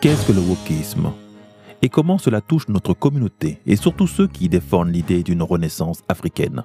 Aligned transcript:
Qu'est-ce 0.00 0.26
que 0.26 0.32
le 0.32 0.40
wokisme? 0.40 1.12
Et 1.82 1.90
comment 1.90 2.16
cela 2.16 2.40
touche 2.40 2.68
notre 2.68 2.94
communauté 2.94 3.60
et 3.66 3.76
surtout 3.76 4.06
ceux 4.06 4.28
qui 4.28 4.48
défendent 4.48 4.94
l'idée 4.94 5.22
d'une 5.22 5.42
renaissance 5.42 6.00
africaine? 6.08 6.64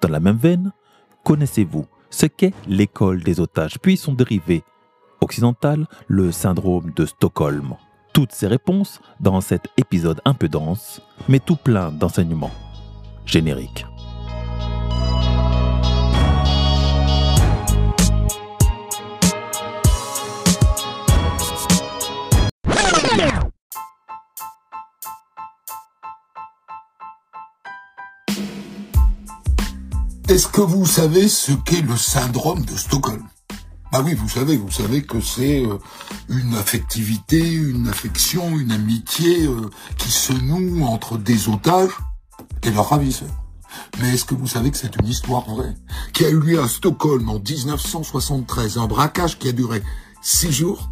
Dans 0.00 0.08
la 0.08 0.20
même 0.20 0.38
veine, 0.38 0.72
connaissez-vous 1.22 1.84
ce 2.08 2.24
qu'est 2.24 2.54
l'école 2.66 3.22
des 3.22 3.40
otages, 3.40 3.78
puis 3.78 3.98
son 3.98 4.14
dérivé 4.14 4.64
occidental, 5.20 5.86
le 6.08 6.32
syndrome 6.32 6.92
de 6.96 7.04
Stockholm? 7.04 7.74
Toutes 8.14 8.32
ces 8.32 8.46
réponses 8.46 9.02
dans 9.20 9.42
cet 9.42 9.68
épisode 9.76 10.22
un 10.24 10.32
peu 10.32 10.48
dense, 10.48 11.02
mais 11.28 11.40
tout 11.40 11.56
plein 11.56 11.92
d'enseignements. 11.92 12.52
Générique. 13.26 13.84
Est-ce 30.28 30.48
que 30.48 30.60
vous 30.60 30.86
savez 30.86 31.28
ce 31.28 31.52
qu'est 31.52 31.82
le 31.82 31.96
syndrome 31.96 32.64
de 32.64 32.76
Stockholm? 32.76 33.22
Ah 33.92 34.02
oui, 34.02 34.14
vous 34.14 34.28
savez, 34.28 34.56
vous 34.56 34.72
savez 34.72 35.04
que 35.04 35.20
c'est 35.20 35.64
euh, 35.64 35.78
une 36.28 36.54
affectivité, 36.54 37.40
une 37.40 37.86
affection, 37.86 38.58
une 38.58 38.72
amitié 38.72 39.46
euh, 39.46 39.70
qui 39.96 40.10
se 40.10 40.32
noue 40.32 40.84
entre 40.84 41.16
des 41.16 41.48
otages 41.48 41.96
et 42.64 42.72
leurs 42.72 42.88
ravisseurs. 42.88 43.40
Mais 44.00 44.14
est-ce 44.14 44.24
que 44.24 44.34
vous 44.34 44.48
savez 44.48 44.72
que 44.72 44.76
c'est 44.76 44.96
une 44.96 45.06
histoire 45.06 45.48
vraie? 45.48 45.76
Qui 46.12 46.24
a 46.24 46.30
eu 46.30 46.40
lieu 46.40 46.60
à 46.60 46.66
Stockholm 46.66 47.28
en 47.28 47.38
1973, 47.38 48.78
un 48.78 48.88
braquage 48.88 49.38
qui 49.38 49.48
a 49.48 49.52
duré 49.52 49.80
six 50.22 50.50
jours 50.50 50.90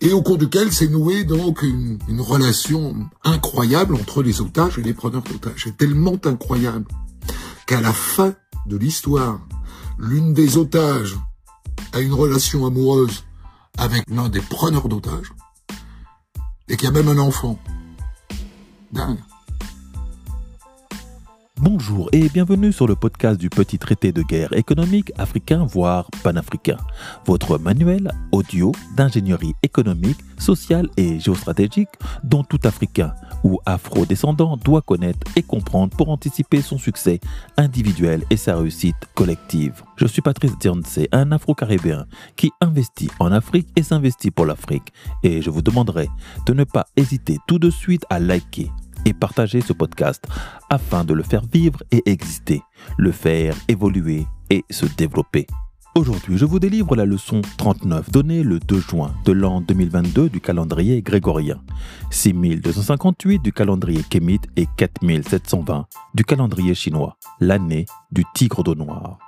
et 0.00 0.12
au 0.12 0.22
cours 0.22 0.38
duquel 0.38 0.72
s'est 0.72 0.86
nouée 0.86 1.24
donc 1.24 1.62
une, 1.62 1.98
relation 2.20 2.94
incroyable 3.24 3.96
entre 3.96 4.22
les 4.22 4.40
otages 4.40 4.78
et 4.78 4.82
les 4.82 4.94
preneurs 4.94 5.22
d'otages. 5.22 5.62
C'est 5.64 5.76
tellement 5.76 6.18
incroyable 6.24 6.86
qu'à 7.66 7.80
la 7.80 7.92
fin 7.92 8.34
de 8.66 8.76
l'histoire, 8.76 9.40
l'une 9.98 10.32
des 10.32 10.56
otages 10.56 11.16
a 11.92 12.00
une 12.00 12.12
relation 12.12 12.66
amoureuse 12.66 13.24
avec 13.78 14.04
l'un 14.08 14.28
des 14.28 14.40
preneurs 14.40 14.88
d'otages 14.88 15.32
et 16.68 16.76
qu'il 16.76 16.84
y 16.84 16.88
a 16.88 16.92
même 16.92 17.08
un 17.08 17.18
enfant. 17.18 17.58
Dingue. 18.92 19.18
Bonjour 21.60 22.08
et 22.10 22.28
bienvenue 22.28 22.72
sur 22.72 22.88
le 22.88 22.96
podcast 22.96 23.38
du 23.38 23.48
petit 23.48 23.78
traité 23.78 24.10
de 24.10 24.22
guerre 24.22 24.52
économique 24.54 25.12
africain, 25.16 25.64
voire 25.64 26.10
panafricain. 26.24 26.76
Votre 27.26 27.58
manuel 27.58 28.10
audio 28.32 28.72
d'ingénierie 28.96 29.54
économique, 29.62 30.18
sociale 30.36 30.88
et 30.96 31.20
géostratégique 31.20 31.90
dont 32.24 32.42
tout 32.42 32.58
Africain 32.64 33.14
ou 33.44 33.60
afro-descendant 33.66 34.56
doit 34.56 34.82
connaître 34.82 35.20
et 35.36 35.42
comprendre 35.42 35.96
pour 35.96 36.10
anticiper 36.10 36.60
son 36.60 36.76
succès 36.76 37.20
individuel 37.56 38.24
et 38.30 38.36
sa 38.36 38.56
réussite 38.56 38.96
collective. 39.14 39.84
Je 39.96 40.06
suis 40.06 40.22
Patrice 40.22 40.58
Dionce, 40.58 40.98
un 41.12 41.30
afro-caribéen 41.30 42.06
qui 42.34 42.50
investit 42.60 43.10
en 43.20 43.30
Afrique 43.30 43.68
et 43.76 43.84
s'investit 43.84 44.32
pour 44.32 44.44
l'Afrique. 44.46 44.92
Et 45.22 45.40
je 45.40 45.50
vous 45.50 45.62
demanderai 45.62 46.08
de 46.46 46.52
ne 46.52 46.64
pas 46.64 46.86
hésiter 46.96 47.38
tout 47.46 47.60
de 47.60 47.70
suite 47.70 48.04
à 48.10 48.18
liker, 48.18 48.72
et 49.04 49.12
partager 49.12 49.60
ce 49.60 49.72
podcast 49.72 50.26
afin 50.70 51.04
de 51.04 51.14
le 51.14 51.22
faire 51.22 51.42
vivre 51.52 51.82
et 51.90 52.02
exister, 52.06 52.62
le 52.96 53.12
faire 53.12 53.54
évoluer 53.68 54.26
et 54.50 54.64
se 54.70 54.86
développer. 54.86 55.46
Aujourd'hui, 55.96 56.36
je 56.36 56.44
vous 56.44 56.58
délivre 56.58 56.96
la 56.96 57.04
leçon 57.04 57.40
39 57.56 58.10
donnée 58.10 58.42
le 58.42 58.58
2 58.58 58.80
juin 58.80 59.14
de 59.24 59.30
l'an 59.30 59.60
2022 59.60 60.28
du 60.28 60.40
calendrier 60.40 61.02
grégorien, 61.02 61.62
6258 62.10 63.38
du 63.38 63.52
calendrier 63.52 64.02
kémite 64.02 64.48
et 64.56 64.66
4720 64.76 65.86
du 66.14 66.24
calendrier 66.24 66.74
chinois, 66.74 67.16
l'année 67.38 67.86
du 68.10 68.24
tigre 68.34 68.64
d'eau 68.64 68.74
noire. 68.74 69.18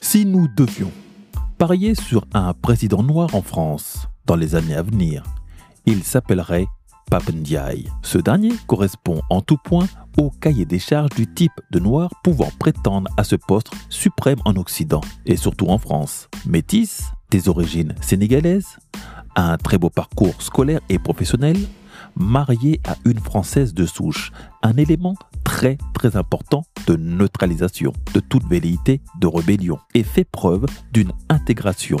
Si 0.00 0.24
nous 0.24 0.48
devions 0.56 0.92
parier 1.58 1.94
sur 1.94 2.24
un 2.32 2.54
président 2.54 3.02
noir 3.02 3.34
en 3.34 3.42
France 3.42 4.08
dans 4.24 4.36
les 4.36 4.54
années 4.54 4.76
à 4.76 4.82
venir, 4.82 5.24
il 5.88 6.04
s'appellerait 6.04 6.66
Papendiaï. 7.10 7.86
Ce 8.02 8.18
dernier 8.18 8.52
correspond 8.66 9.22
en 9.30 9.40
tout 9.40 9.56
point 9.56 9.88
au 10.18 10.28
cahier 10.28 10.66
des 10.66 10.78
charges 10.78 11.14
du 11.16 11.26
type 11.26 11.58
de 11.70 11.78
noir 11.78 12.10
pouvant 12.22 12.50
prétendre 12.58 13.10
à 13.16 13.24
ce 13.24 13.36
poste 13.36 13.70
suprême 13.88 14.38
en 14.44 14.54
Occident 14.56 15.00
et 15.24 15.36
surtout 15.36 15.68
en 15.68 15.78
France. 15.78 16.28
Métis, 16.44 17.04
des 17.30 17.48
origines 17.48 17.94
sénégalaises, 18.02 18.76
un 19.34 19.56
très 19.56 19.78
beau 19.78 19.88
parcours 19.88 20.42
scolaire 20.42 20.80
et 20.90 20.98
professionnel, 20.98 21.56
marié 22.14 22.80
à 22.86 22.96
une 23.06 23.20
Française 23.20 23.72
de 23.72 23.86
souche, 23.86 24.30
un 24.62 24.76
élément 24.76 25.14
très 25.44 25.78
très 25.94 26.16
important 26.16 26.64
de 26.86 26.96
neutralisation 26.96 27.94
de 28.12 28.20
toute 28.20 28.46
velléité 28.46 29.00
de 29.18 29.26
rébellion 29.26 29.78
et 29.94 30.02
fait 30.02 30.24
preuve 30.24 30.66
d'une 30.92 31.12
intégration 31.30 31.96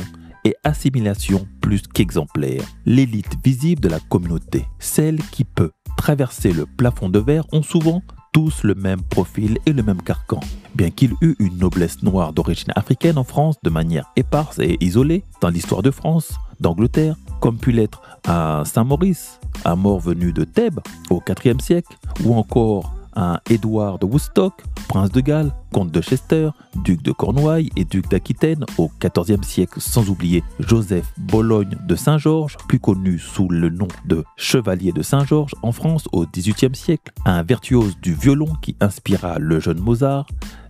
assimilation 0.64 1.46
plus 1.60 1.82
qu'exemplaire. 1.82 2.62
L'élite 2.86 3.36
visible 3.44 3.80
de 3.80 3.88
la 3.88 4.00
communauté, 4.00 4.64
celle 4.78 5.18
qui 5.32 5.44
peut 5.44 5.70
traverser 5.96 6.52
le 6.52 6.66
plafond 6.66 7.08
de 7.08 7.18
verre, 7.18 7.44
ont 7.52 7.62
souvent 7.62 8.02
tous 8.32 8.62
le 8.62 8.74
même 8.74 9.02
profil 9.02 9.58
et 9.66 9.72
le 9.72 9.82
même 9.82 10.02
carcan. 10.02 10.40
Bien 10.74 10.90
qu'il 10.90 11.12
eût 11.22 11.34
une 11.38 11.58
noblesse 11.58 12.02
noire 12.02 12.32
d'origine 12.32 12.72
africaine 12.76 13.18
en 13.18 13.24
France 13.24 13.56
de 13.62 13.70
manière 13.70 14.04
éparse 14.16 14.58
et 14.58 14.76
isolée 14.80 15.24
dans 15.40 15.48
l'histoire 15.48 15.82
de 15.82 15.90
France, 15.90 16.32
d'Angleterre, 16.60 17.16
comme 17.40 17.58
pu 17.58 17.72
l'être 17.72 18.02
à 18.26 18.62
Saint-Maurice, 18.64 19.40
un 19.64 19.76
mort 19.76 20.00
venu 20.00 20.32
de 20.32 20.44
Thèbes 20.44 20.80
au 21.10 21.22
IVe 21.26 21.60
siècle, 21.60 21.96
ou 22.24 22.34
encore 22.34 22.92
un 23.18 23.40
Édouard 23.50 23.98
de 23.98 24.06
Woodstock, 24.06 24.62
prince 24.88 25.10
de 25.10 25.20
Galles, 25.20 25.52
comte 25.74 25.90
de 25.90 26.00
Chester, 26.00 26.50
duc 26.84 27.02
de 27.02 27.12
Cornouailles 27.12 27.70
et 27.76 27.84
duc 27.84 28.08
d'Aquitaine 28.08 28.64
au 28.78 28.90
XIVe 29.00 29.42
siècle, 29.42 29.80
sans 29.80 30.08
oublier 30.08 30.44
Joseph 30.60 31.12
Bologne 31.18 31.76
de 31.86 31.96
Saint-Georges, 31.96 32.56
plus 32.68 32.78
connu 32.78 33.18
sous 33.18 33.48
le 33.48 33.68
nom 33.68 33.88
de 34.06 34.24
chevalier 34.36 34.92
de 34.92 35.02
Saint-Georges 35.02 35.54
en 35.62 35.72
France 35.72 36.08
au 36.12 36.24
XVIIIe 36.26 36.74
siècle, 36.74 37.12
un 37.24 37.42
virtuose 37.42 37.98
du 38.00 38.14
violon 38.14 38.52
qui 38.62 38.76
inspira 38.80 39.38
le 39.40 39.58
jeune 39.58 39.80
Mozart, 39.80 40.26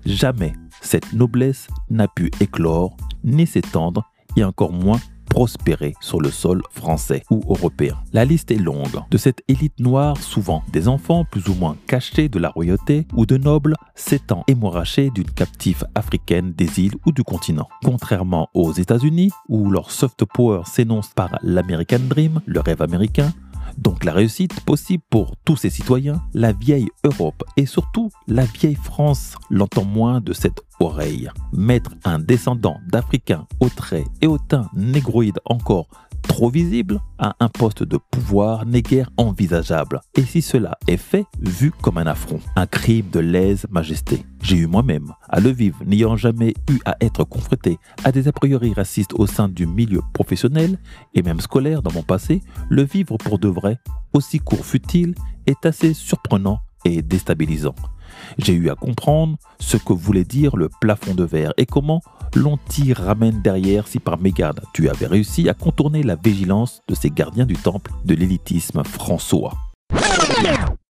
jamais 0.07 0.55
cette 0.81 1.13
noblesse 1.13 1.69
n'a 1.91 2.09
pu 2.09 2.31
éclore 2.41 2.97
ni 3.25 3.47
s'étendre 3.47 4.11
et 4.37 4.45
encore 4.45 4.73
moins 4.73 5.01
prospérer 5.39 5.95
sur 6.01 6.21
le 6.21 6.33
sol 6.33 6.63
français 6.73 7.23
ou 7.31 7.41
européen. 7.49 7.95
La 8.13 8.25
liste 8.25 8.51
est 8.51 8.57
longue. 8.57 9.05
De 9.09 9.17
cette 9.17 9.45
élite 9.47 9.79
noire, 9.79 10.17
souvent 10.17 10.65
des 10.73 10.89
enfants 10.89 11.25
plus 11.25 11.47
ou 11.47 11.55
moins 11.55 11.77
cachés 11.87 12.29
de 12.29 12.41
la 12.41 12.49
royauté 12.49 13.07
ou 13.15 13.25
de 13.25 13.37
nobles 13.37 13.77
s'étant 13.95 14.43
émorachés 14.49 15.11
d'une 15.11 15.31
captive 15.31 15.85
africaine 15.95 16.55
des 16.57 16.81
îles 16.81 16.97
ou 17.07 17.13
du 17.13 17.23
continent. 17.23 17.69
Contrairement 17.85 18.49
aux 18.53 18.73
États-Unis, 18.73 19.31
où 19.49 19.71
leur 19.71 19.93
soft 19.93 20.25
power 20.25 20.63
s'énonce 20.65 21.11
par 21.15 21.39
l'American 21.45 22.01
Dream, 22.09 22.41
le 22.45 22.59
rêve 22.59 22.83
américain, 22.83 23.33
donc 23.79 24.05
la 24.05 24.13
réussite 24.13 24.61
possible 24.61 25.03
pour 25.09 25.35
tous 25.45 25.57
ses 25.57 25.71
citoyens, 25.71 26.23
la 26.35 26.53
vieille 26.53 26.89
Europe 27.05 27.45
et 27.57 27.67
surtout 27.67 28.11
la 28.27 28.45
vieille 28.45 28.75
France 28.75 29.35
l'entend 29.51 29.85
moins 29.85 30.21
de 30.21 30.33
cette 30.33 30.61
oreille. 30.81 31.31
Mettre 31.53 31.93
un 32.05 32.19
descendant 32.19 32.79
d'Africains 32.89 33.47
au 33.61 33.69
trait 33.69 34.05
et 34.21 34.27
au 34.27 34.39
teint 34.39 34.69
négroïde 34.75 35.39
encore 35.45 35.89
trop 36.23 36.51
visible 36.51 37.01
à 37.19 37.35
un 37.41 37.49
poste 37.49 37.83
de 37.83 37.99
pouvoir 38.11 38.67
n'est 38.67 38.83
guère 38.83 39.11
envisageable. 39.17 40.01
Et 40.15 40.23
si 40.23 40.43
cela 40.43 40.79
est 40.87 40.97
fait, 40.97 41.25
vu 41.41 41.71
comme 41.71 41.99
un 41.99 42.07
affront, 42.07 42.41
un 42.57 42.67
crime 42.67 43.09
de 43.11 43.21
lèse-majesté. 43.21 44.25
J'ai 44.43 44.57
eu 44.57 44.67
moi-même 44.67 45.13
à 45.29 45.41
le 45.41 45.51
vivre, 45.51 45.79
n'ayant 45.85 46.17
jamais 46.17 46.55
eu 46.71 46.79
à 46.85 46.97
être 47.01 47.25
confronté 47.25 47.79
à 48.05 48.13
des 48.13 48.29
a 48.29 48.33
priori 48.33 48.73
racistes 48.73 49.15
au 49.15 49.27
sein 49.27 49.49
du 49.49 49.67
milieu 49.67 50.01
professionnel 50.13 50.79
et 51.15 51.23
même 51.23 51.41
scolaire 51.41 51.83
dans 51.83 51.93
mon 51.93 52.03
passé, 52.03 52.43
le 52.69 52.83
vivre 52.83 53.17
pour 53.17 53.39
de 53.39 53.49
vrai, 53.49 53.79
aussi 54.13 54.39
court 54.39 54.65
fut-il, 54.65 55.15
est 55.47 55.67
assez 55.67 55.95
surprenant 55.95 56.61
et 56.85 57.03
déstabilisant. 57.03 57.75
J'ai 58.39 58.55
eu 58.55 58.71
à 58.71 58.75
comprendre 58.75 59.37
ce 59.59 59.77
que 59.77 59.93
voulait 59.93 60.25
dire 60.25 60.57
le 60.57 60.69
plafond 60.81 61.15
de 61.15 61.25
verre 61.25 61.53
et 61.57 61.67
comment 61.67 62.01
l'on 62.35 62.59
ramène 62.97 63.41
derrière 63.43 63.87
si 63.87 63.99
par 63.99 64.19
mégarde 64.19 64.61
tu 64.73 64.89
avais 64.89 65.07
réussi 65.07 65.49
à 65.49 65.55
contourner 65.55 66.03
la 66.03 66.17
vigilance 66.17 66.81
de 66.89 66.95
ces 66.95 67.11
gardiens 67.11 67.47
du 67.47 67.57
temple 67.57 67.93
de 68.05 68.15
l'élitisme 68.15 68.85
françois. 68.85 69.55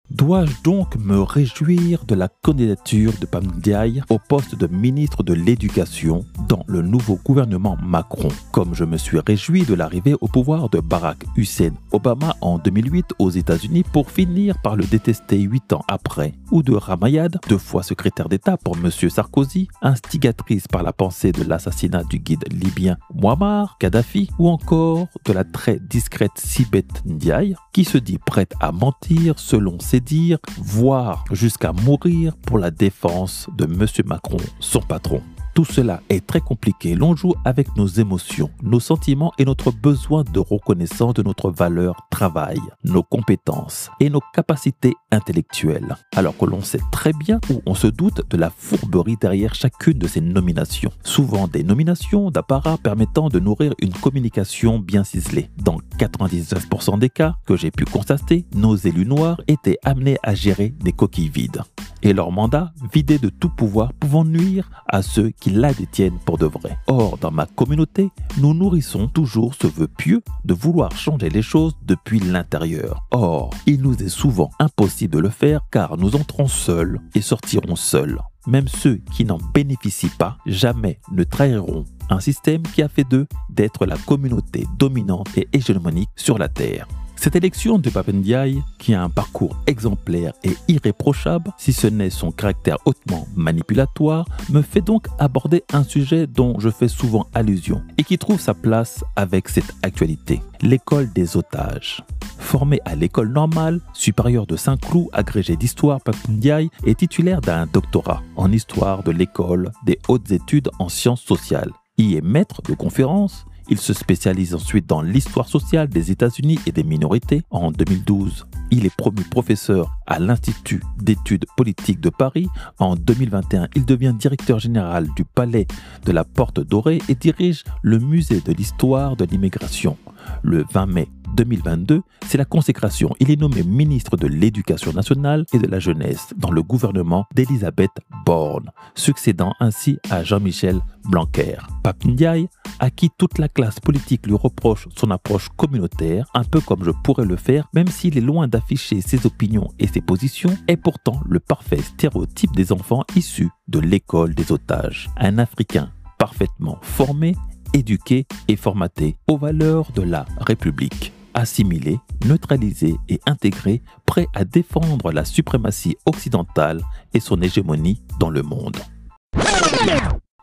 Dois-je 0.09 0.61
donc 0.63 0.95
me 0.95 1.19
réjouir 1.21 2.05
de 2.05 2.15
la 2.15 2.29
candidature 2.29 3.11
de 3.19 3.25
Pam 3.25 3.43
Ndiaye 3.43 4.01
au 4.09 4.17
poste 4.17 4.55
de 4.55 4.65
ministre 4.67 5.21
de 5.21 5.33
l'Éducation 5.33 6.23
dans 6.47 6.63
le 6.65 6.81
nouveau 6.81 7.19
gouvernement 7.25 7.77
Macron, 7.83 8.29
comme 8.53 8.73
je 8.73 8.85
me 8.85 8.95
suis 8.95 9.19
réjoui 9.19 9.63
de 9.65 9.73
l'arrivée 9.73 10.15
au 10.21 10.29
pouvoir 10.29 10.69
de 10.69 10.79
Barack 10.79 11.25
Hussein 11.35 11.71
Obama 11.91 12.37
en 12.39 12.57
2008 12.57 13.15
aux 13.19 13.29
États-Unis 13.29 13.83
pour 13.83 14.09
finir 14.09 14.55
par 14.61 14.77
le 14.77 14.85
détester 14.85 15.39
huit 15.39 15.73
ans 15.73 15.83
après, 15.89 16.33
ou 16.51 16.63
de 16.63 16.73
Ramayad, 16.73 17.37
deux 17.49 17.57
fois 17.57 17.83
secrétaire 17.83 18.29
d'État 18.29 18.55
pour 18.55 18.77
M. 18.77 18.89
Sarkozy, 18.89 19.67
instigatrice 19.81 20.69
par 20.69 20.83
la 20.83 20.93
pensée 20.93 21.33
de 21.33 21.43
l'assassinat 21.43 22.05
du 22.05 22.19
guide 22.19 22.45
libyen 22.49 22.97
Muammar 23.13 23.77
Kadhafi, 23.77 24.29
ou 24.39 24.47
encore 24.47 25.07
de 25.25 25.33
la 25.33 25.43
très 25.43 25.79
discrète 25.81 26.31
Sibeth 26.37 27.03
Ndiaye, 27.05 27.55
qui 27.73 27.83
se 27.83 27.97
dit 27.97 28.19
prête 28.19 28.53
à 28.61 28.71
mentir 28.71 29.37
selon 29.37 29.79
ses 29.81 29.96
dires, 29.99 30.39
voire 30.57 31.25
jusqu'à 31.31 31.73
mourir 31.73 32.35
pour 32.37 32.59
la 32.59 32.71
défense 32.71 33.47
de 33.57 33.65
M. 33.65 33.85
Macron, 34.05 34.37
son 34.59 34.81
patron. 34.81 35.21
Tout 35.57 35.65
cela 35.65 36.03
est 36.09 36.23
très 36.23 36.39
compliqué. 36.39 36.93
L'on 36.93 37.15
joue 37.15 37.33
avec 37.43 37.75
nos 37.75 37.87
émotions, 37.87 38.51
nos 38.61 38.79
sentiments 38.79 39.33
et 39.39 39.45
notre 39.45 39.71
besoin 39.71 40.23
de 40.23 40.39
reconnaissance 40.39 41.15
de 41.15 41.23
notre 41.23 41.49
valeur 41.49 41.95
travail, 42.11 42.59
nos 42.83 43.01
compétences 43.01 43.89
et 43.99 44.11
nos 44.11 44.21
capacités 44.35 44.93
intellectuelles. 45.11 45.95
Alors 46.15 46.37
que 46.37 46.45
l'on 46.45 46.61
sait 46.61 46.81
très 46.91 47.11
bien 47.11 47.39
où 47.49 47.63
on 47.65 47.73
se 47.73 47.87
doute 47.87 48.21
de 48.29 48.37
la 48.37 48.51
fourberie 48.51 49.17
derrière 49.19 49.55
chacune 49.55 49.97
de 49.97 50.07
ces 50.07 50.21
nominations. 50.21 50.91
Souvent 51.03 51.47
des 51.47 51.63
nominations 51.63 52.29
d'apparat 52.29 52.77
permettant 52.77 53.29
de 53.29 53.39
nourrir 53.39 53.73
une 53.81 53.93
communication 53.93 54.77
bien 54.77 55.03
ciselée. 55.03 55.49
Dans 55.57 55.79
99% 55.97 56.99
des 56.99 57.09
cas 57.09 57.33
que 57.47 57.57
j'ai 57.57 57.71
pu 57.71 57.85
constater, 57.85 58.45
nos 58.53 58.75
élus 58.75 59.07
noirs 59.07 59.41
étaient 59.47 59.79
amenés 59.83 60.19
à 60.21 60.35
gérer 60.35 60.75
des 60.83 60.91
coquilles 60.91 61.29
vides 61.29 61.63
et 62.03 62.13
leur 62.13 62.31
mandat 62.31 62.71
vidé 62.93 63.17
de 63.17 63.29
tout 63.29 63.49
pouvoir 63.49 63.93
pouvant 63.93 64.23
nuire 64.23 64.69
à 64.87 65.01
ceux 65.01 65.31
qui 65.31 65.46
la 65.49 65.73
détiennent 65.73 66.19
pour 66.25 66.37
de 66.37 66.45
vrai. 66.45 66.77
Or, 66.87 67.17
dans 67.17 67.31
ma 67.31 67.45
communauté, 67.45 68.09
nous 68.37 68.53
nourrissons 68.53 69.07
toujours 69.07 69.53
ce 69.55 69.67
vœu 69.67 69.87
pieux 69.87 70.21
de 70.45 70.53
vouloir 70.53 70.91
changer 70.95 71.29
les 71.29 71.41
choses 71.41 71.75
depuis 71.85 72.19
l'intérieur. 72.19 73.05
Or, 73.11 73.49
il 73.65 73.81
nous 73.81 73.95
est 73.95 74.09
souvent 74.09 74.49
impossible 74.59 75.15
de 75.15 75.19
le 75.19 75.29
faire 75.29 75.61
car 75.71 75.97
nous 75.97 76.15
entrons 76.15 76.47
seuls 76.47 76.99
et 77.15 77.21
sortirons 77.21 77.75
seuls. 77.75 78.19
Même 78.47 78.67
ceux 78.67 79.01
qui 79.13 79.25
n'en 79.25 79.39
bénéficient 79.53 80.15
pas 80.17 80.37
jamais 80.45 80.99
ne 81.11 81.23
trahiront 81.23 81.83
un 82.09 82.19
système 82.19 82.61
qui 82.61 82.81
a 82.81 82.87
fait 82.87 83.03
d'eux 83.03 83.27
d'être 83.49 83.85
la 83.85 83.97
communauté 83.97 84.65
dominante 84.77 85.37
et 85.37 85.47
hégémonique 85.51 86.09
sur 86.15 86.37
la 86.37 86.47
Terre. 86.47 86.87
Cette 87.19 87.35
élection 87.35 87.79
de 87.79 87.89
Papendiaï, 87.89 88.61
qui 88.77 88.93
a 88.93 89.01
un 89.01 89.09
parcours 89.09 89.57
exemplaire 89.65 90.33
et 90.43 90.53
irréprochable, 90.67 91.51
si 91.57 91.73
ce 91.73 91.87
n'est 91.87 92.11
son 92.11 92.31
caractère 92.31 92.77
hautement 92.85 93.27
manipulatoire, 93.35 94.25
me 94.49 94.61
fait 94.61 94.81
donc 94.81 95.07
aborder 95.17 95.63
un 95.73 95.83
sujet 95.83 96.27
dont 96.27 96.59
je 96.59 96.69
fais 96.69 96.87
souvent 96.87 97.25
allusion 97.33 97.81
et 97.97 98.03
qui 98.03 98.19
trouve 98.19 98.39
sa 98.39 98.53
place 98.53 99.03
avec 99.15 99.49
cette 99.49 99.75
actualité, 99.81 100.41
l'école 100.61 101.11
des 101.11 101.35
otages. 101.35 102.03
Formé 102.37 102.79
à 102.85 102.95
l'école 102.95 103.29
normale 103.29 103.81
supérieure 103.93 104.45
de 104.45 104.55
Saint-Cloud, 104.55 105.09
agrégé 105.11 105.55
d'histoire, 105.55 105.99
Papendiaï 106.01 106.69
est 106.85 106.99
titulaire 106.99 107.41
d'un 107.41 107.65
doctorat 107.65 108.21
en 108.35 108.51
histoire 108.51 109.01
de 109.01 109.11
l'école 109.11 109.71
des 109.85 109.99
hautes 110.07 110.31
études 110.31 110.69
en 110.77 110.87
sciences 110.87 111.23
sociales. 111.23 111.71
Il 111.97 112.15
est 112.15 112.21
maître 112.21 112.61
de 112.61 112.75
conférences 112.75 113.47
il 113.69 113.79
se 113.79 113.93
spécialise 113.93 114.55
ensuite 114.55 114.87
dans 114.87 115.01
l'histoire 115.01 115.47
sociale 115.47 115.89
des 115.89 116.11
États-Unis 116.11 116.59
et 116.65 116.71
des 116.71 116.83
minorités. 116.83 117.43
En 117.49 117.71
2012, 117.71 118.45
il 118.71 118.85
est 118.85 118.95
promu 118.95 119.23
professeur 119.23 119.97
à 120.05 120.19
l'Institut 120.19 120.81
d'études 121.01 121.45
politiques 121.55 121.99
de 121.99 122.09
Paris. 122.09 122.47
En 122.79 122.95
2021, 122.95 123.67
il 123.75 123.85
devient 123.85 124.13
directeur 124.17 124.59
général 124.59 125.07
du 125.15 125.25
Palais 125.25 125.67
de 126.05 126.11
la 126.11 126.23
Porte 126.23 126.59
Dorée 126.59 127.01
et 127.09 127.15
dirige 127.15 127.63
le 127.81 127.99
musée 127.99 128.41
de 128.41 128.53
l'histoire 128.53 129.15
de 129.15 129.25
l'immigration. 129.25 129.97
Le 130.43 130.65
20 130.71 130.85
mai 130.87 131.09
2022, 131.37 132.01
c'est 132.25 132.37
la 132.37 132.45
consécration. 132.45 133.15
Il 133.19 133.29
est 133.31 133.39
nommé 133.39 133.63
ministre 133.63 134.17
de 134.17 134.27
l'Éducation 134.27 134.91
nationale 134.91 135.45
et 135.53 135.59
de 135.59 135.67
la 135.67 135.79
jeunesse 135.79 136.33
dans 136.35 136.51
le 136.51 136.63
gouvernement 136.63 137.25
d'Elisabeth 137.35 137.91
Borne, 138.25 138.71
succédant 138.95 139.53
ainsi 139.59 139.99
à 140.09 140.23
Jean-Michel 140.23 140.81
Blanquer. 141.05 141.57
Pape 141.83 142.05
Ndiaye, 142.05 142.49
à 142.79 142.89
qui 142.89 143.11
toute 143.17 143.37
la 143.37 143.47
classe 143.47 143.79
politique 143.79 144.25
lui 144.25 144.35
reproche 144.35 144.87
son 144.95 145.11
approche 145.11 145.49
communautaire, 145.55 146.25
un 146.33 146.43
peu 146.43 146.59
comme 146.59 146.83
je 146.83 146.91
pourrais 146.91 147.25
le 147.25 147.35
faire, 147.35 147.67
même 147.73 147.87
s'il 147.87 148.17
est 148.17 148.21
loin 148.21 148.47
d'afficher 148.47 149.01
ses 149.01 149.25
opinions 149.25 149.69
et 149.79 149.87
ses 149.87 150.01
positions, 150.01 150.57
est 150.67 150.77
pourtant 150.77 151.21
le 151.29 151.39
parfait 151.39 151.77
stéréotype 151.77 152.55
des 152.55 152.71
enfants 152.71 153.03
issus 153.15 153.49
de 153.67 153.79
l'école 153.79 154.33
des 154.33 154.51
otages. 154.51 155.09
Un 155.17 155.37
Africain 155.37 155.91
parfaitement 156.17 156.79
formé 156.81 157.35
éduqué 157.73 158.25
et 158.47 158.55
formaté 158.55 159.17
aux 159.27 159.37
valeurs 159.37 159.91
de 159.91 160.01
la 160.01 160.25
République 160.39 161.13
assimilé, 161.37 161.99
neutralisé 162.25 162.95
et 163.09 163.19
intégré, 163.27 163.81
prêt 164.05 164.27
à 164.33 164.43
défendre 164.43 165.11
la 165.11 165.23
suprématie 165.23 165.95
occidentale 166.05 166.81
et 167.13 167.19
son 167.19 167.41
hégémonie 167.41 168.01
dans 168.19 168.31
le 168.31 168.41
monde. 168.41 168.77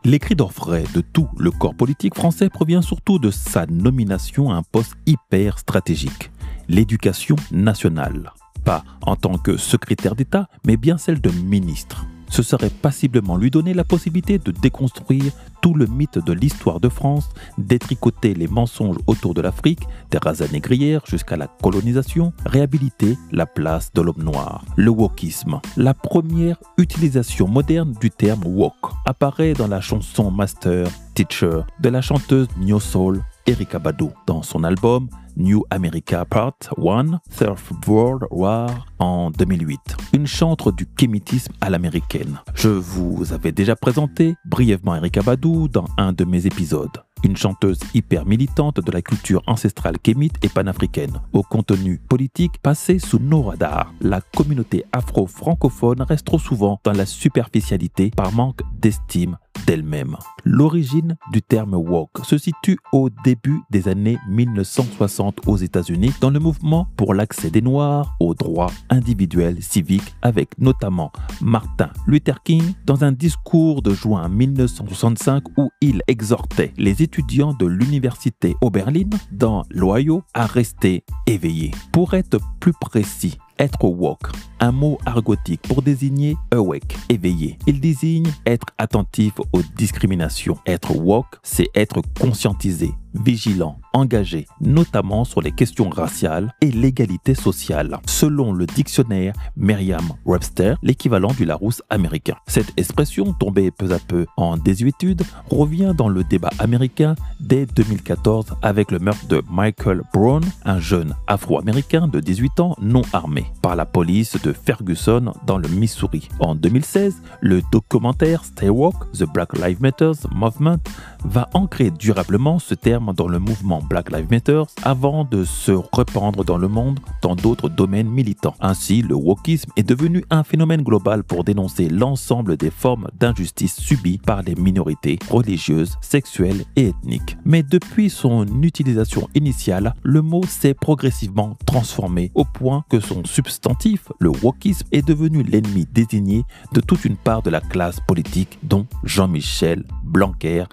Les 0.05 0.19
cris 0.19 0.35
d'orfraie 0.35 0.85
de 0.93 1.01
tout 1.01 1.27
le 1.37 1.51
corps 1.51 1.75
politique 1.75 2.15
français 2.15 2.49
provient 2.49 2.81
surtout 2.81 3.19
de 3.19 3.29
sa 3.29 3.65
nomination 3.65 4.51
à 4.51 4.55
un 4.55 4.63
poste 4.63 4.93
hyper 5.05 5.59
stratégique, 5.59 6.31
l'éducation 6.69 7.35
nationale. 7.51 8.31
Pas 8.63 8.83
en 9.01 9.17
tant 9.17 9.37
que 9.37 9.57
secrétaire 9.57 10.15
d'État, 10.15 10.47
mais 10.65 10.77
bien 10.77 10.97
celle 10.97 11.19
de 11.19 11.29
ministre 11.29 12.05
ce 12.29 12.43
serait 12.43 12.69
passiblement 12.69 13.37
lui 13.37 13.49
donner 13.49 13.73
la 13.73 13.83
possibilité 13.83 14.39
de 14.39 14.51
déconstruire 14.51 15.31
tout 15.65 15.73
le 15.73 15.87
mythe 15.87 16.23
de 16.23 16.31
l'histoire 16.31 16.79
de 16.79 16.89
France, 16.89 17.27
détricoter 17.57 18.35
les 18.35 18.47
mensonges 18.47 18.97
autour 19.07 19.33
de 19.33 19.41
l'Afrique, 19.41 19.87
des 20.11 20.19
rases 20.19 20.51
négrières 20.51 21.01
jusqu'à 21.07 21.37
la 21.37 21.47
colonisation, 21.47 22.33
réhabiliter 22.45 23.17
la 23.31 23.47
place 23.47 23.91
de 23.91 24.01
l'homme 24.03 24.21
noir. 24.21 24.63
Le 24.75 24.91
wokisme, 24.91 25.59
la 25.75 25.95
première 25.95 26.57
utilisation 26.77 27.47
moderne 27.47 27.95
du 27.99 28.11
terme 28.11 28.43
woke, 28.45 28.91
apparaît 29.07 29.53
dans 29.53 29.67
la 29.67 29.81
chanson 29.81 30.29
Master 30.29 30.87
Teacher 31.15 31.61
de 31.79 31.89
la 31.89 32.01
chanteuse 32.01 32.47
New 32.59 32.79
Soul 32.79 33.23
Erika 33.47 33.77
Badu 33.77 34.05
dans 34.25 34.41
son 34.41 34.63
album 34.63 35.07
New 35.37 35.63
America 35.69 36.25
Part 36.25 36.57
1, 36.77 37.19
Third 37.37 37.59
World 37.87 38.23
War 38.31 38.87
en 38.97 39.29
2008. 39.29 39.79
Une 40.13 40.25
chantre 40.25 40.71
du 40.71 40.87
kémitisme 40.87 41.53
à 41.61 41.69
l'américaine. 41.69 42.39
Je 42.55 42.69
vous 42.69 43.33
avais 43.33 43.51
déjà 43.51 43.75
présenté 43.75 44.35
brièvement 44.45 44.95
Erika 44.95 45.21
Badu 45.21 45.69
dans 45.69 45.85
un 45.97 46.11
de 46.11 46.25
mes 46.25 46.47
épisodes 46.47 47.03
une 47.25 47.35
chanteuse 47.35 47.79
hyper 47.95 48.25
militante 48.25 48.79
de 48.79 48.91
la 48.91 49.01
culture 49.01 49.41
ancestrale 49.47 49.97
kémite 49.97 50.35
et 50.43 50.49
panafricaine, 50.49 51.19
au 51.33 51.41
contenu 51.41 51.99
politique 52.07 52.59
passé 52.61 52.99
sous 52.99 53.19
nos 53.19 53.41
radars. 53.41 53.91
La 53.99 54.21
communauté 54.21 54.85
afro-francophone 54.91 56.03
reste 56.03 56.25
trop 56.25 56.39
souvent 56.39 56.79
dans 56.83 56.93
la 56.93 57.07
superficialité 57.07 58.11
par 58.15 58.31
manque 58.31 58.61
d'estime 58.79 59.37
d'elle-même. 59.65 60.15
L'origine 60.43 61.15
du 61.31 61.41
terme 61.41 61.73
woke 61.73 62.23
se 62.23 62.37
situe 62.37 62.77
au 62.91 63.09
début 63.23 63.61
des 63.71 63.87
années 63.87 64.19
1960 64.29 65.47
aux 65.47 65.57
États-Unis 65.57 66.11
dans 66.21 66.29
le 66.29 66.39
mouvement 66.39 66.87
pour 66.97 67.15
l'accès 67.15 67.49
des 67.49 67.61
Noirs 67.61 68.15
aux 68.19 68.35
droits 68.35 68.71
individuels 68.89 69.63
civiques 69.63 70.13
avec 70.21 70.59
notamment 70.59 71.11
Martin 71.41 71.89
Luther 72.05 72.43
King 72.43 72.73
dans 72.85 73.03
un 73.03 73.11
discours 73.11 73.81
de 73.81 73.93
juin 73.93 74.29
1965 74.29 75.43
où 75.57 75.71
il 75.81 76.03
exhortait 76.07 76.73
les 76.77 77.01
étudiants 77.01 77.14
de 77.21 77.65
l'université 77.65 78.55
Oberlin 78.61 79.09
dans 79.31 79.63
l'Ohio 79.69 80.23
à 80.33 80.45
rester 80.45 81.03
éveillés. 81.27 81.71
Pour 81.91 82.13
être 82.13 82.39
plus 82.59 82.73
précis, 82.73 83.37
être 83.57 83.85
woke, 83.85 84.31
un 84.65 84.71
mot 84.71 84.97
argotique 85.05 85.61
pour 85.61 85.83
désigner 85.83 86.37
awake, 86.49 86.97
éveillé. 87.09 87.59
Il 87.67 87.79
désigne 87.79 88.27
être 88.47 88.65
attentif 88.79 89.33
aux 89.53 89.61
discriminations. 89.77 90.57
Être 90.65 90.95
woke, 90.97 91.37
c'est 91.43 91.69
être 91.75 92.01
conscientisé, 92.19 92.91
vigilant, 93.13 93.77
engagé, 93.93 94.47
notamment 94.59 95.23
sur 95.23 95.41
les 95.41 95.51
questions 95.51 95.89
raciales 95.89 96.51
et 96.61 96.71
l'égalité 96.71 97.35
sociale, 97.35 97.99
selon 98.07 98.53
le 98.53 98.65
dictionnaire 98.65 99.33
Merriam-Webster, 99.55 100.77
l'équivalent 100.81 101.31
du 101.33 101.45
Larousse 101.45 101.83
américain. 101.91 102.35
Cette 102.47 102.73
expression, 102.75 103.33
tombée 103.33 103.69
peu 103.69 103.91
à 103.91 103.99
peu 103.99 104.25
en 104.35 104.57
désuétude, 104.57 105.21
revient 105.51 105.93
dans 105.95 106.09
le 106.09 106.23
débat 106.23 106.51
américain 106.57 107.13
dès 107.39 107.67
2014 107.67 108.55
avec 108.63 108.89
le 108.91 108.97
meurtre 108.97 109.27
de 109.27 109.43
Michael 109.49 110.01
Brown, 110.11 110.43
un 110.65 110.79
jeune 110.79 111.15
afro-américain 111.27 112.07
de 112.07 112.19
18 112.19 112.59
ans 112.61 112.75
non 112.81 113.03
armé, 113.13 113.45
par 113.61 113.75
la 113.75 113.85
police 113.85 114.41
de 114.41 114.54
Ferguson 114.63 115.33
dans 115.45 115.57
le 115.57 115.67
Missouri. 115.67 116.29
En 116.39 116.55
2016, 116.55 117.21
le 117.41 117.61
documentaire 117.71 118.43
Stay 118.43 118.69
Woke, 118.69 119.11
The 119.11 119.25
Black 119.31 119.57
Lives 119.57 119.81
Matter 119.81 120.11
Movement 120.33 120.77
va 121.25 121.49
ancrer 121.53 121.91
durablement 121.91 122.59
ce 122.59 122.75
terme 122.75 123.13
dans 123.13 123.27
le 123.27 123.39
mouvement 123.39 123.81
Black 123.81 124.11
Lives 124.11 124.29
Matter 124.29 124.63
avant 124.83 125.23
de 125.23 125.43
se 125.43 125.71
répandre 125.93 126.45
dans 126.45 126.57
le 126.57 126.67
monde 126.67 126.99
dans 127.21 127.35
d'autres 127.35 127.69
domaines 127.69 128.09
militants. 128.09 128.55
Ainsi, 128.59 129.01
le 129.01 129.15
wokisme 129.15 129.71
est 129.75 129.87
devenu 129.87 130.23
un 130.29 130.43
phénomène 130.43 130.81
global 130.81 131.23
pour 131.23 131.43
dénoncer 131.43 131.89
l'ensemble 131.89 132.57
des 132.57 132.69
formes 132.69 133.07
d'injustice 133.19 133.79
subies 133.79 134.17
par 134.17 134.43
les 134.43 134.55
minorités 134.55 135.19
religieuses, 135.29 135.97
sexuelles 136.01 136.63
et 136.75 136.89
ethniques. 136.89 137.37
Mais 137.45 137.63
depuis 137.63 138.09
son 138.09 138.45
utilisation 138.61 139.27
initiale, 139.35 139.95
le 140.03 140.21
mot 140.21 140.43
s'est 140.45 140.73
progressivement 140.73 141.57
transformé 141.65 142.31
au 142.35 142.45
point 142.45 142.85
que 142.89 142.99
son 142.99 143.23
substantif, 143.25 144.11
le 144.19 144.29
wokisme, 144.29 144.87
est 144.91 145.05
devenu 145.05 145.43
l'ennemi 145.43 145.87
désigné 145.91 146.43
de 146.73 146.81
toute 146.81 147.05
une 147.05 147.17
part 147.17 147.41
de 147.41 147.49
la 147.49 147.61
classe 147.61 147.99
politique, 147.99 148.59
dont 148.63 148.85
Jean-Michel 149.03 149.83
Blanquer, 150.03 150.65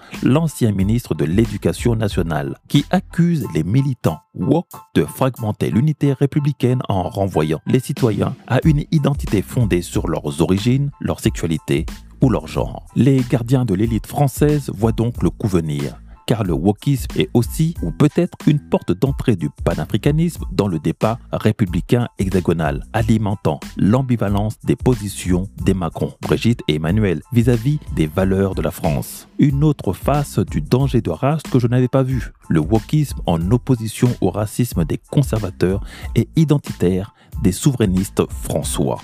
ministre 0.73 1.15
de 1.15 1.25
l'Éducation 1.25 1.95
nationale, 1.95 2.57
qui 2.67 2.85
accuse 2.91 3.45
les 3.53 3.63
militants 3.63 4.19
woke 4.35 4.77
de 4.95 5.03
fragmenter 5.03 5.69
l'unité 5.69 6.13
républicaine 6.13 6.81
en 6.89 7.03
renvoyant 7.09 7.61
les 7.67 7.79
citoyens 7.79 8.35
à 8.47 8.59
une 8.63 8.83
identité 8.91 9.41
fondée 9.41 9.81
sur 9.81 10.07
leurs 10.07 10.41
origines, 10.41 10.91
leur 10.99 11.19
sexualité 11.19 11.85
ou 12.21 12.29
leur 12.29 12.47
genre. 12.47 12.85
Les 12.95 13.21
gardiens 13.21 13.65
de 13.65 13.73
l'élite 13.73 14.07
française 14.07 14.71
voient 14.73 14.91
donc 14.91 15.21
le 15.23 15.29
coup 15.29 15.47
venir 15.47 15.99
car 16.27 16.43
le 16.43 16.53
wokisme 16.53 17.07
est 17.17 17.29
aussi 17.33 17.75
ou 17.81 17.91
peut-être 17.91 18.37
une 18.47 18.59
porte 18.59 18.91
d'entrée 18.91 19.35
du 19.35 19.49
panafricanisme 19.63 20.45
dans 20.51 20.67
le 20.67 20.79
débat 20.79 21.19
républicain 21.31 22.07
hexagonal, 22.19 22.83
alimentant 22.93 23.59
l'ambivalence 23.77 24.59
des 24.63 24.75
positions 24.75 25.47
des 25.63 25.73
Macron, 25.73 26.13
Brigitte 26.21 26.61
et 26.67 26.75
Emmanuel 26.75 27.21
vis-à-vis 27.31 27.79
des 27.95 28.07
valeurs 28.07 28.55
de 28.55 28.61
la 28.61 28.71
France. 28.71 29.27
Une 29.39 29.63
autre 29.63 29.93
face 29.93 30.39
du 30.39 30.61
danger 30.61 31.01
de 31.01 31.09
race 31.09 31.43
que 31.43 31.59
je 31.59 31.67
n'avais 31.67 31.87
pas 31.87 32.03
vu, 32.03 32.31
le 32.49 32.59
wokisme 32.59 33.19
en 33.25 33.51
opposition 33.51 34.09
au 34.21 34.29
racisme 34.29 34.85
des 34.85 34.99
conservateurs 35.11 35.81
et 36.15 36.27
identitaires 36.35 37.13
des 37.41 37.51
souverainistes 37.51 38.23
françois. 38.29 39.01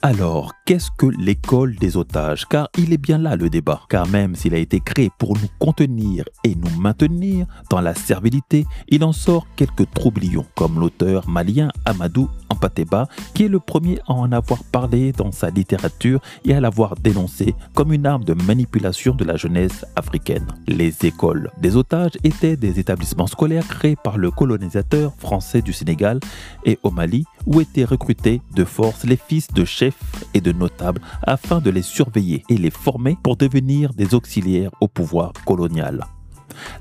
Alors, 0.00 0.54
qu'est-ce 0.64 0.92
que 0.96 1.06
l'école 1.06 1.74
des 1.74 1.96
otages? 1.96 2.46
Car 2.46 2.68
il 2.78 2.92
est 2.92 2.98
bien 2.98 3.18
là 3.18 3.34
le 3.34 3.50
débat. 3.50 3.80
Car 3.88 4.06
même 4.06 4.36
s'il 4.36 4.54
a 4.54 4.58
été 4.58 4.78
créé 4.78 5.10
pour 5.18 5.36
nous 5.36 5.48
contenir 5.58 6.24
et 6.44 6.54
nous 6.54 6.70
maintenir 6.78 7.46
dans 7.68 7.80
la 7.80 7.96
servilité, 7.96 8.64
il 8.88 9.02
en 9.02 9.12
sort 9.12 9.48
quelques 9.56 9.90
troublions, 9.92 10.46
comme 10.54 10.78
l'auteur 10.78 11.28
malien 11.28 11.70
Amadou 11.84 12.28
Ampateba, 12.48 13.08
qui 13.34 13.46
est 13.46 13.48
le 13.48 13.58
premier 13.58 13.98
à 14.06 14.12
en 14.12 14.30
avoir 14.30 14.62
parlé 14.62 15.10
dans 15.10 15.32
sa 15.32 15.50
littérature 15.50 16.20
et 16.44 16.54
à 16.54 16.60
l'avoir 16.60 16.94
dénoncé 16.94 17.56
comme 17.74 17.92
une 17.92 18.06
arme 18.06 18.22
de 18.22 18.34
manipulation 18.34 19.16
de 19.16 19.24
la 19.24 19.34
jeunesse 19.36 19.84
africaine. 19.96 20.46
Les 20.68 20.94
écoles 21.06 21.50
des 21.60 21.74
otages 21.74 22.12
étaient 22.22 22.56
des 22.56 22.78
établissements 22.78 23.26
scolaires 23.26 23.66
créés 23.66 23.96
par 23.96 24.16
le 24.16 24.30
colonisateur 24.30 25.12
français 25.18 25.60
du 25.60 25.72
Sénégal 25.72 26.20
et 26.64 26.78
au 26.84 26.92
Mali, 26.92 27.24
où 27.46 27.60
étaient 27.60 27.84
recrutés 27.84 28.40
de 28.54 28.64
force 28.64 29.04
les 29.04 29.16
fils 29.16 29.48
de 29.52 29.64
chefs 29.64 29.87
et 30.34 30.40
de 30.40 30.52
notables 30.52 31.00
afin 31.22 31.60
de 31.60 31.70
les 31.70 31.82
surveiller 31.82 32.44
et 32.48 32.56
les 32.56 32.70
former 32.70 33.16
pour 33.22 33.36
devenir 33.36 33.92
des 33.94 34.14
auxiliaires 34.14 34.70
au 34.80 34.88
pouvoir 34.88 35.32
colonial. 35.44 36.04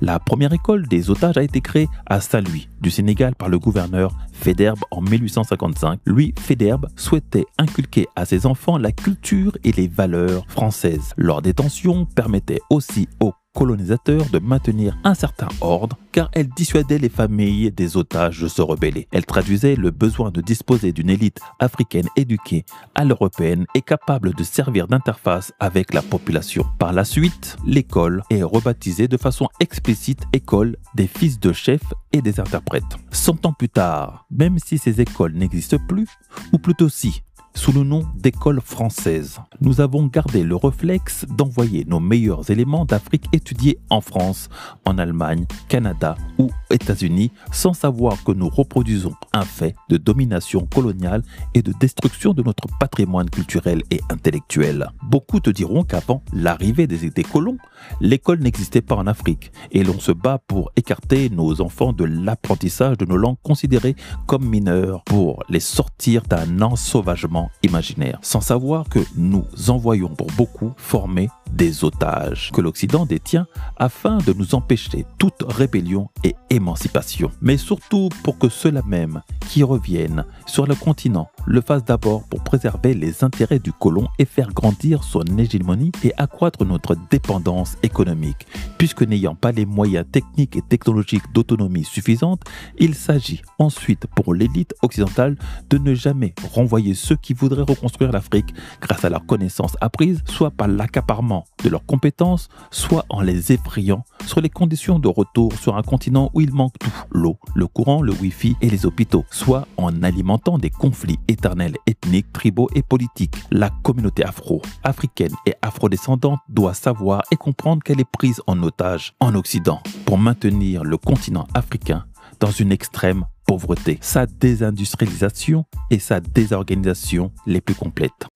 La 0.01 0.19
première 0.19 0.53
école 0.53 0.87
des 0.87 1.09
otages 1.09 1.37
a 1.37 1.43
été 1.43 1.61
créée 1.61 1.87
à 2.05 2.21
Saint-Louis, 2.21 2.69
du 2.81 2.89
Sénégal, 2.89 3.35
par 3.35 3.49
le 3.49 3.59
gouverneur 3.59 4.15
Féderbe 4.31 4.79
en 4.91 5.01
1855. 5.01 5.99
Lui, 6.05 6.33
Féderbe, 6.39 6.87
souhaitait 6.95 7.45
inculquer 7.57 8.07
à 8.15 8.25
ses 8.25 8.45
enfants 8.45 8.77
la 8.77 8.91
culture 8.91 9.57
et 9.63 9.71
les 9.71 9.87
valeurs 9.87 10.45
françaises. 10.47 11.13
Leur 11.17 11.41
détention 11.41 12.05
permettait 12.05 12.61
aussi 12.69 13.07
aux 13.19 13.33
colonisateurs 13.57 14.29
de 14.31 14.37
maintenir 14.37 14.95
un 15.03 15.15
certain 15.15 15.47
ordre 15.61 15.97
car 16.11 16.29
elle 16.33 16.47
dissuadait 16.49 16.99
les 16.99 17.09
familles 17.09 17.71
des 17.71 17.97
otages 17.97 18.39
de 18.39 18.47
se 18.47 18.61
rebeller. 18.61 19.07
Elle 19.11 19.25
traduisait 19.25 19.75
le 19.75 19.89
besoin 19.89 20.29
de 20.29 20.41
disposer 20.41 20.91
d'une 20.91 21.09
élite 21.09 21.39
africaine 21.57 22.07
éduquée 22.15 22.65
à 22.93 23.03
l'européenne 23.03 23.65
et 23.73 23.81
capable 23.81 24.35
de 24.35 24.43
servir 24.43 24.87
d'interface 24.87 25.53
avec 25.59 25.95
la 25.95 26.03
population. 26.03 26.65
Par 26.77 26.93
la 26.93 27.03
suite, 27.03 27.57
l'école 27.65 28.21
est 28.29 28.43
rebaptisée 28.43 29.07
de 29.07 29.17
façon 29.17 29.47
explicite 29.59 30.21
École 30.33 30.77
des 30.93 31.07
fils 31.07 31.39
de 31.39 31.51
chefs 31.51 31.93
et 32.13 32.21
des 32.21 32.39
interprètes. 32.39 32.83
Cent 33.09 33.43
ans 33.47 33.53
plus 33.53 33.69
tard, 33.69 34.27
même 34.29 34.59
si 34.59 34.77
ces 34.77 35.01
écoles 35.01 35.33
n'existent 35.33 35.79
plus, 35.87 36.07
ou 36.53 36.59
plutôt 36.59 36.89
si, 36.89 37.23
sous 37.57 37.71
le 37.71 37.83
nom 37.83 38.05
d'école 38.15 38.61
française. 38.61 39.39
Nous 39.61 39.81
avons 39.81 40.05
gardé 40.05 40.43
le 40.43 40.55
réflexe 40.55 41.25
d'envoyer 41.27 41.85
nos 41.85 41.99
meilleurs 41.99 42.51
éléments 42.51 42.85
d'Afrique 42.85 43.25
étudiés 43.33 43.79
en 43.89 43.99
France, 43.99 44.47
en 44.85 44.99
Allemagne, 44.99 45.45
Canada 45.67 46.15
ou 46.37 46.51
États-Unis 46.69 47.31
sans 47.51 47.73
savoir 47.73 48.23
que 48.23 48.31
nous 48.31 48.47
reproduisons 48.47 49.13
un 49.33 49.41
fait 49.43 49.75
de 49.89 49.97
domination 49.97 50.67
coloniale 50.67 51.23
et 51.55 51.63
de 51.63 51.73
destruction 51.79 52.33
de 52.33 52.43
notre 52.43 52.67
patrimoine 52.79 53.29
culturel 53.29 53.81
et 53.89 54.01
intellectuel. 54.09 54.89
Beaucoup 55.01 55.39
te 55.39 55.49
diront 55.49 55.83
qu'avant 55.83 56.21
l'arrivée 56.33 56.85
des, 56.85 57.23
colons, 57.23 57.57
l'école 57.99 58.39
n'existait 58.39 58.81
pas 58.81 58.95
en 58.95 59.07
Afrique 59.07 59.51
et 59.71 59.83
l'on 59.83 59.99
se 59.99 60.11
bat 60.11 60.37
pour 60.47 60.71
écarter 60.75 61.29
nos 61.31 61.59
enfants 61.61 61.91
de 61.91 62.03
l'apprentissage 62.03 62.99
de 62.99 63.05
nos 63.05 63.17
langues 63.17 63.41
considérées 63.41 63.95
comme 64.27 64.45
mineures 64.45 65.03
pour 65.05 65.43
les 65.49 65.59
sortir 65.59 66.21
d'un 66.21 66.61
ensauvagement 66.61 67.46
imaginaire, 67.63 68.19
sans 68.21 68.41
savoir 68.41 68.87
que 68.89 68.99
nous 69.15 69.45
envoyons 69.67 70.09
pour 70.09 70.27
beaucoup 70.37 70.73
former 70.77 71.29
des 71.51 71.83
otages 71.83 72.51
que 72.51 72.61
l'Occident 72.61 73.05
détient 73.05 73.47
afin 73.77 74.17
de 74.19 74.33
nous 74.33 74.55
empêcher 74.55 75.05
toute 75.17 75.43
rébellion 75.47 76.09
et 76.23 76.35
émancipation. 76.49 77.31
Mais 77.41 77.57
surtout 77.57 78.09
pour 78.23 78.37
que 78.37 78.49
ceux-là 78.49 78.81
même 78.85 79.21
qui 79.49 79.63
reviennent 79.63 80.25
sur 80.45 80.65
le 80.67 80.75
continent 80.75 81.29
le 81.47 81.61
fassent 81.61 81.85
d'abord 81.85 82.23
pour 82.23 82.43
préserver 82.43 82.93
les 82.93 83.23
intérêts 83.23 83.59
du 83.59 83.71
colon 83.71 84.07
et 84.19 84.25
faire 84.25 84.53
grandir 84.53 85.03
son 85.03 85.23
hégémonie 85.37 85.91
et 86.03 86.13
accroître 86.17 86.65
notre 86.65 86.95
dépendance 87.09 87.77
économique. 87.83 88.45
Puisque 88.77 89.03
n'ayant 89.03 89.35
pas 89.35 89.53
les 89.53 89.65
moyens 89.65 90.05
techniques 90.11 90.57
et 90.57 90.61
technologiques 90.61 91.31
d'autonomie 91.33 91.85
suffisante, 91.85 92.41
il 92.77 92.95
s'agit 92.95 93.41
ensuite 93.59 94.07
pour 94.07 94.33
l'élite 94.33 94.75
occidentale 94.81 95.37
de 95.69 95.77
ne 95.77 95.93
jamais 95.93 96.35
renvoyer 96.53 96.93
ceux 96.93 97.15
qui 97.15 97.33
voudraient 97.33 97.63
reconstruire 97.63 98.11
l'Afrique 98.11 98.53
grâce 98.81 99.05
à 99.05 99.09
leurs 99.09 99.25
connaissances 99.25 99.77
apprises, 99.79 100.21
soit 100.25 100.51
par 100.51 100.67
l'accaparement 100.67 101.45
de 101.63 101.69
leurs 101.69 101.85
compétences, 101.85 102.49
soit 102.71 103.05
en 103.09 103.21
les 103.21 103.53
effrayant 103.53 104.03
sur 104.25 104.41
les 104.41 104.49
conditions 104.49 104.99
de 104.99 105.07
retour 105.07 105.53
sur 105.53 105.77
un 105.77 105.81
continent 105.81 106.29
où 106.33 106.41
il 106.41 106.53
manque 106.53 106.77
tout, 106.77 106.93
l'eau, 107.11 107.37
le 107.55 107.67
courant, 107.67 108.01
le 108.01 108.11
wifi 108.11 108.55
et 108.61 108.69
les 108.69 108.85
hôpitaux, 108.85 109.25
soit 109.31 109.67
en 109.77 110.03
alimentant 110.03 110.57
des 110.57 110.69
conflits 110.69 111.19
éternels 111.37 111.75
ethniques, 111.85 112.31
tribaux 112.33 112.69
et 112.75 112.81
politiques. 112.81 113.35
La 113.51 113.69
communauté 113.83 114.23
afro-africaine 114.23 115.33
et 115.45 115.53
afrodescendante 115.61 116.39
doit 116.49 116.73
savoir 116.73 117.23
et 117.31 117.35
comprendre 117.35 117.83
qu'elle 117.83 117.99
est 117.99 118.11
prise 118.11 118.41
en 118.47 118.61
otage 118.63 119.13
en 119.19 119.35
Occident 119.35 119.81
pour 120.05 120.17
maintenir 120.17 120.83
le 120.83 120.97
continent 120.97 121.47
africain 121.53 122.05
dans 122.39 122.51
une 122.51 122.71
extrême 122.71 123.25
pauvreté, 123.45 123.97
sa 124.01 124.25
désindustrialisation 124.25 125.65
et 125.89 125.99
sa 125.99 126.19
désorganisation 126.19 127.31
les 127.45 127.61
plus 127.61 127.75
complètes. 127.75 128.27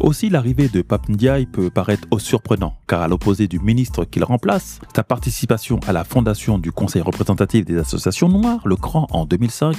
Aussi, 0.00 0.28
l'arrivée 0.28 0.68
de 0.68 0.82
Pape 0.82 1.08
Ndiaye 1.08 1.46
peut 1.46 1.70
paraître 1.70 2.08
surprenant, 2.18 2.74
car 2.88 3.00
à 3.02 3.06
l'opposé 3.06 3.46
du 3.46 3.60
ministre 3.60 4.04
qu'il 4.04 4.24
remplace, 4.24 4.80
sa 4.94 5.04
participation 5.04 5.78
à 5.86 5.92
la 5.92 6.02
fondation 6.02 6.58
du 6.58 6.72
Conseil 6.72 7.00
représentatif 7.00 7.64
des 7.64 7.78
associations 7.78 8.28
noires, 8.28 8.66
le 8.66 8.74
CRAN, 8.74 9.06
en 9.10 9.24
2005, 9.24 9.76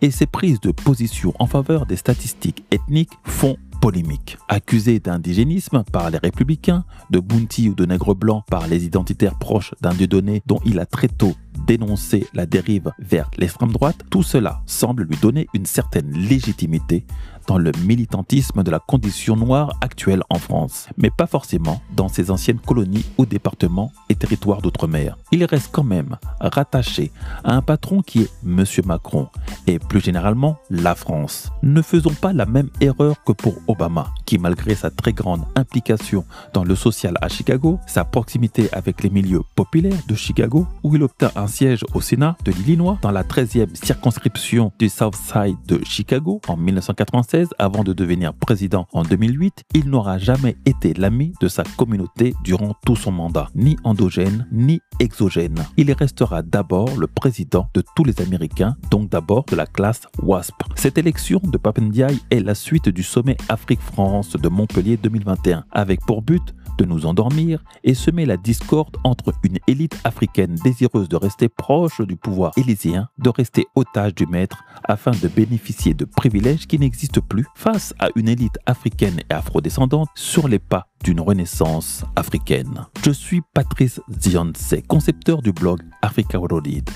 et 0.00 0.10
ses 0.10 0.24
prises 0.24 0.60
de 0.60 0.70
position 0.70 1.34
en 1.38 1.46
faveur 1.46 1.84
des 1.84 1.96
statistiques 1.96 2.64
ethniques 2.70 3.12
font 3.24 3.58
polémique. 3.82 4.38
Accusé 4.48 5.00
d'indigénisme 5.00 5.84
par 5.92 6.10
les 6.10 6.18
républicains, 6.18 6.84
de 7.10 7.20
bounty 7.20 7.68
ou 7.68 7.74
de 7.74 7.84
nègre 7.84 8.14
blanc 8.14 8.44
par 8.48 8.68
les 8.68 8.86
identitaires 8.86 9.38
proches 9.38 9.74
d'un 9.82 9.94
donné 9.94 10.42
dont 10.46 10.60
il 10.64 10.80
a 10.80 10.86
très 10.86 11.08
tôt 11.08 11.34
dénoncé 11.66 12.26
la 12.32 12.46
dérive 12.46 12.92
vers 12.98 13.30
l'extrême 13.36 13.72
droite, 13.72 13.98
tout 14.10 14.22
cela 14.22 14.62
semble 14.66 15.04
lui 15.04 15.16
donner 15.16 15.46
une 15.54 15.66
certaine 15.66 16.10
légitimité 16.12 17.04
dans 17.48 17.58
le 17.58 17.72
militantisme 17.84 18.62
de 18.62 18.70
la 18.70 18.78
condition 18.78 19.34
noire 19.34 19.72
actuelle 19.80 20.22
en 20.28 20.38
France, 20.38 20.88
mais 20.98 21.10
pas 21.10 21.26
forcément 21.26 21.80
dans 21.96 22.08
ses 22.08 22.30
anciennes 22.30 22.60
colonies 22.60 23.06
ou 23.16 23.24
départements 23.24 23.90
et 24.10 24.14
territoires 24.14 24.60
d'outre-mer. 24.60 25.16
Il 25.32 25.44
reste 25.44 25.70
quand 25.72 25.82
même 25.82 26.18
rattaché 26.40 27.10
à 27.42 27.54
un 27.54 27.62
patron 27.62 28.02
qui 28.02 28.22
est 28.22 28.30
M. 28.44 28.64
Macron 28.84 29.28
et 29.66 29.78
plus 29.78 30.00
généralement 30.00 30.58
la 30.68 30.94
France. 30.94 31.50
Ne 31.62 31.80
faisons 31.80 32.12
pas 32.12 32.34
la 32.34 32.44
même 32.44 32.68
erreur 32.82 33.24
que 33.24 33.32
pour 33.32 33.54
Obama, 33.66 34.08
qui 34.26 34.36
malgré 34.36 34.74
sa 34.74 34.90
très 34.90 35.14
grande 35.14 35.44
implication 35.56 36.24
dans 36.52 36.64
le 36.64 36.74
social 36.74 37.14
à 37.22 37.28
Chicago, 37.28 37.80
sa 37.86 38.04
proximité 38.04 38.68
avec 38.72 39.02
les 39.02 39.10
milieux 39.10 39.42
populaires 39.56 40.02
de 40.06 40.14
Chicago, 40.14 40.66
où 40.82 40.94
il 40.94 41.02
obtint 41.02 41.30
un 41.34 41.46
siège 41.46 41.82
au 41.94 42.02
Sénat 42.02 42.36
de 42.44 42.52
l'Illinois 42.52 42.98
dans 43.00 43.10
la 43.10 43.22
13e 43.22 43.74
circonscription 43.74 44.70
du 44.78 44.90
South 44.90 45.16
Side 45.16 45.56
de 45.66 45.80
Chicago 45.84 46.42
en 46.46 46.58
1987, 46.58 47.37
avant 47.58 47.84
de 47.84 47.92
devenir 47.92 48.34
président 48.34 48.86
en 48.92 49.02
2008, 49.02 49.64
il 49.74 49.88
n'aura 49.88 50.18
jamais 50.18 50.56
été 50.66 50.94
l'ami 50.94 51.32
de 51.40 51.48
sa 51.48 51.62
communauté 51.76 52.34
durant 52.42 52.74
tout 52.84 52.96
son 52.96 53.12
mandat, 53.12 53.48
ni 53.54 53.76
endogène 53.84 54.46
ni 54.52 54.80
exogène. 55.00 55.64
Il 55.76 55.92
restera 55.92 56.42
d'abord 56.42 56.96
le 56.96 57.06
président 57.06 57.68
de 57.74 57.82
tous 57.94 58.04
les 58.04 58.20
Américains, 58.20 58.76
donc 58.90 59.10
d'abord 59.10 59.44
de 59.44 59.56
la 59.56 59.66
classe 59.66 60.02
WASP. 60.22 60.54
Cette 60.74 60.98
élection 60.98 61.40
de 61.42 61.58
Papendiaï 61.58 62.18
est 62.30 62.40
la 62.40 62.54
suite 62.54 62.88
du 62.88 63.02
sommet 63.02 63.36
Afrique-France 63.48 64.32
de 64.32 64.48
Montpellier 64.48 64.96
2021, 64.96 65.64
avec 65.70 66.00
pour 66.06 66.22
but 66.22 66.54
de 66.78 66.84
nous 66.84 67.06
endormir 67.06 67.62
et 67.84 67.94
semer 67.94 68.24
la 68.24 68.36
discorde 68.36 68.96
entre 69.04 69.34
une 69.42 69.58
élite 69.66 69.98
africaine 70.04 70.54
désireuse 70.64 71.08
de 71.08 71.16
rester 71.16 71.48
proche 71.48 72.00
du 72.00 72.16
pouvoir 72.16 72.52
élyséen, 72.56 73.08
de 73.18 73.28
rester 73.28 73.66
otage 73.74 74.14
du 74.14 74.26
maître 74.26 74.64
afin 74.84 75.10
de 75.10 75.28
bénéficier 75.28 75.94
de 75.94 76.04
privilèges 76.04 76.66
qui 76.66 76.78
n'existent 76.78 77.20
plus, 77.20 77.46
face 77.54 77.94
à 77.98 78.08
une 78.14 78.28
élite 78.28 78.58
africaine 78.66 79.20
et 79.28 79.34
afrodescendante 79.34 80.08
sur 80.14 80.48
les 80.48 80.58
pas 80.58 80.86
d'une 81.04 81.20
renaissance 81.20 82.04
africaine. 82.16 82.86
Je 83.04 83.10
suis 83.10 83.42
Patrice 83.54 84.00
Zionse, 84.20 84.74
concepteur 84.86 85.42
du 85.42 85.52
blog 85.52 85.80
Africa 86.02 86.38
Worldid 86.38 86.88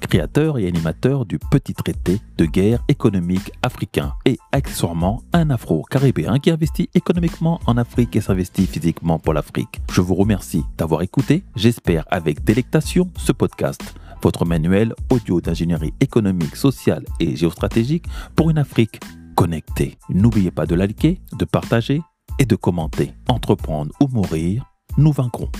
créateur 0.00 0.58
et 0.58 0.66
animateur 0.66 1.26
du 1.26 1.38
Petit 1.38 1.74
Traité 1.74 2.20
de 2.36 2.44
guerre 2.44 2.82
économique 2.88 3.52
africain 3.62 4.14
et 4.24 4.38
accessoirement 4.52 5.22
un 5.32 5.50
afro-caribéen 5.50 6.38
qui 6.38 6.50
investit 6.50 6.90
économiquement 6.94 7.60
en 7.66 7.76
Afrique 7.76 8.16
et 8.16 8.20
s'investit 8.20 8.66
physiquement 8.66 9.18
pour 9.18 9.34
l'Afrique. 9.34 9.80
Je 9.92 10.00
vous 10.00 10.14
remercie 10.14 10.64
d'avoir 10.78 11.02
écouté, 11.02 11.44
j'espère 11.56 12.04
avec 12.10 12.44
délectation 12.44 13.10
ce 13.16 13.32
podcast 13.32 13.96
votre 14.22 14.44
manuel 14.44 14.94
audio 15.10 15.40
d'ingénierie 15.40 15.94
économique, 16.00 16.56
sociale 16.56 17.04
et 17.20 17.36
géostratégique 17.36 18.06
pour 18.34 18.50
une 18.50 18.58
Afrique 18.58 19.00
connectée. 19.34 19.98
N'oubliez 20.08 20.50
pas 20.50 20.66
de 20.66 20.74
liker, 20.74 21.20
de 21.38 21.44
partager 21.44 22.02
et 22.38 22.44
de 22.44 22.56
commenter. 22.56 23.12
Entreprendre 23.28 23.92
ou 24.00 24.08
mourir, 24.08 24.64
nous 24.96 25.12
vaincrons. 25.12 25.50